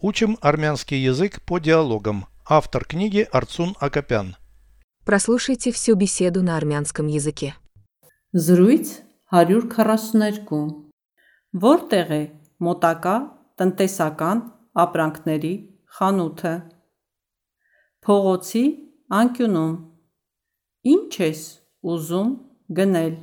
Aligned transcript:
Учим 0.00 0.38
армянский 0.40 0.98
язык 0.98 1.42
по 1.42 1.58
диалогам. 1.58 2.26
Автор 2.48 2.84
книги 2.84 3.26
Арцун 3.32 3.74
Акопян. 3.80 4.36
Прослушайте 5.04 5.72
всю 5.72 5.96
беседу 5.96 6.42
на 6.42 6.56
армянском 6.56 7.08
языке. 7.08 7.54
Զրույց 8.32 9.02
142 9.32 10.58
Որտեղ 11.64 12.10
է 12.12 12.20
մոտակա 12.60 13.14
տնտեսական 13.58 14.42
ապրանքների 14.84 15.52
խանութը 15.96 16.52
Փողոցի 18.04 18.64
անկյունում 19.20 19.74
Ինչ 20.92 21.12
ես 21.24 21.42
ուզում 21.94 22.30
գնել 22.78 23.16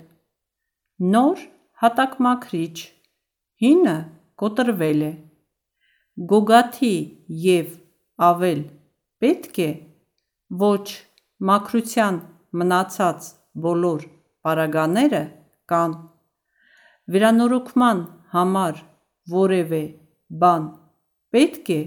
Նոր 1.15 1.45
հատակմաքրիչ 1.85 2.77
Հինը 3.63 3.97
կոտրվել 4.43 5.05
է 5.05 5.13
Գոգաթի 6.15 6.95
եւ 7.43 7.71
ավել 8.25 8.59
պետք 9.19 9.57
է 9.59 9.71
Ոչ 10.61 10.85
մաքրության 11.49 12.19
մնացած 12.61 13.27
բոլոր 13.65 14.05
պարագաները 14.47 15.21
կան 15.73 15.97
Վերանորոգման 17.15 18.05
համար 18.37 18.79
որևէ 19.35 19.81
բան 20.45 20.71
պետք 21.35 21.73
է 21.75 21.81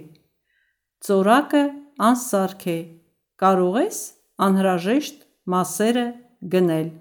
Ծորակը 1.08 1.64
անսարք 2.10 2.68
է 2.74 2.78
Կարող 3.40 3.80
ես 3.80 4.04
անհրաժեշտ 4.44 5.26
մասերը 5.56 6.06
գնել 6.52 6.94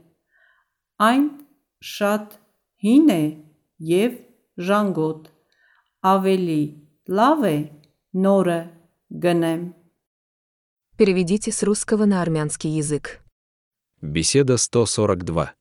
Այն 1.12 1.30
շատ 1.92 2.42
հին 2.88 3.16
է 3.20 3.24
եւ 3.92 4.20
ժանգոտ 4.72 5.32
Ավելի 6.16 6.62
լավ 7.09 7.47
է 7.49 7.57
նորը 8.15 8.61
գնեմ 9.25 9.63
Переведите 10.97 11.51
с 11.51 11.63
русского 11.63 12.05
на 12.05 12.21
армянский 12.23 12.71
язык. 12.71 13.23
Беседа 14.03 14.57
142. 14.57 15.55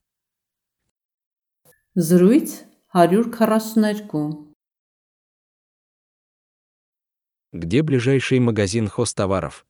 Զրույց 1.96 2.50
142 2.94 4.52
Где 7.54 7.82
ближайший 7.82 8.40
магазин 8.40 8.88
хозтоваров? 8.88 9.66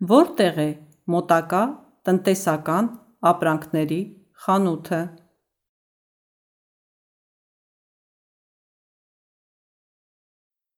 Որտեղ 0.00 0.58
է 0.58 0.68
մոտակա 1.12 1.62
տնտեսական 2.08 2.86
ապրանքների 3.20 4.00
խանութը 4.44 5.00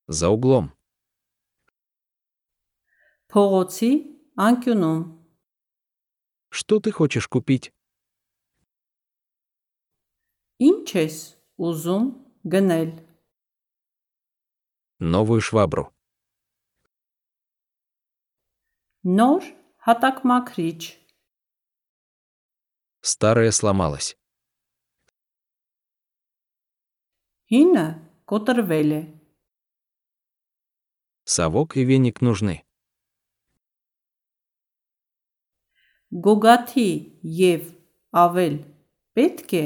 За 0.07 0.29
углом. 0.29 0.71
Փողոցի 3.33 3.91
անկյունում 4.37 5.01
Что 6.53 6.79
ты 6.79 6.91
хочешь 6.91 7.27
купить? 7.27 7.73
Ինչ 10.61 10.85
ես 10.93 11.15
ուզում 11.57 12.05
գնել 12.53 12.91
Новую 14.99 15.41
швабру. 15.41 15.89
Նոր 19.03 19.49
հատակմաքրիչ 19.87 20.81
Старая 23.01 23.51
сломалась. 23.51 24.13
Հինը 27.49 27.87
կոտրվել 28.29 28.93
է 28.93 29.01
Совок 31.27 31.77
и 31.77 31.83
веник 31.83 32.21
нужны. 32.21 32.63
Գոգաթի 36.13 36.89
եւ 37.23 37.71
ավել 38.23 38.59
պետք 39.17 39.53
է 39.61 39.65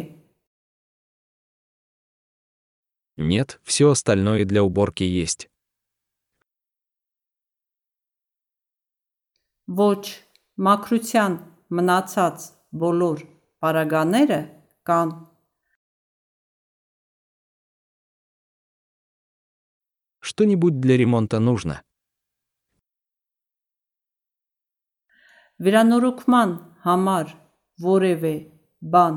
Нет, 3.18 3.60
все 3.64 3.90
остальное 3.90 4.46
для 4.46 4.62
уборки 4.64 5.04
есть. 5.04 5.50
Ոչ 9.68 10.24
մաքրության 10.56 11.34
մնացած 11.76 12.46
բոլոր 12.84 13.24
պարագաները 13.60 14.38
կան 14.88 15.10
Что-нибудь 20.22 20.80
для 20.80 20.98
ремонта 20.98 21.40
нужно. 21.40 21.82
Վերանորոգման 25.58 26.52
համար 26.86 27.34
որևէ 27.82 28.36
բան 28.94 29.16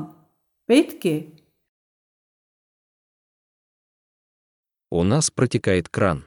պետք 0.71 1.05
է 1.05 1.17
У 4.91 5.03
нас 5.03 5.29
протекает 5.29 5.87
кран. 5.87 6.25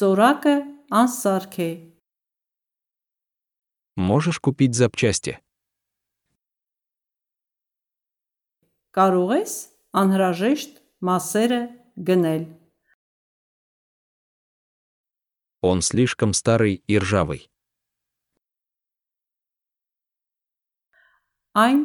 ծորակը 0.00 0.56
անսարք 0.98 1.56
է 1.62 1.70
Можешь 3.96 4.38
купить 4.40 4.74
запчасти. 4.74 5.38
Կարող 8.96 9.34
ես 9.36 9.54
անհրաժեշտ 10.00 10.80
մասերը 11.08 11.60
գնել 12.08 12.44
Он 15.62 15.82
слишком 15.82 16.32
старый 16.32 16.82
и 16.86 16.98
ржавый. 16.98 17.50
Այն 21.52 21.82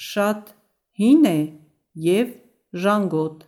շատ 0.00 0.54
հին 1.00 1.26
է 1.28 1.38
եւ 2.08 2.36
ժանգոտ 2.72 3.46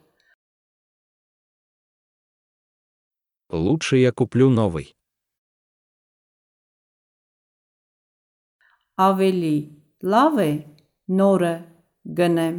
Лучше 3.53 3.97
я 3.97 4.13
куплю 4.13 4.49
новый. 4.51 4.97
ավելի 9.03 9.57
լավ 10.13 10.39
է 10.45 10.51
նորը 11.19 11.53
գնեմ 12.19 12.59